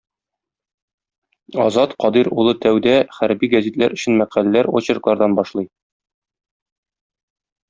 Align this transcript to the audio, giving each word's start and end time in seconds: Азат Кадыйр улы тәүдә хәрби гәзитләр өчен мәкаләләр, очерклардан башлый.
Азат 1.65 1.93
Кадыйр 2.05 2.29
улы 2.43 2.53
тәүдә 2.63 2.95
хәрби 3.19 3.51
гәзитләр 3.53 3.95
өчен 3.99 4.19
мәкаләләр, 4.23 4.71
очерклардан 4.81 5.39
башлый. 5.43 5.69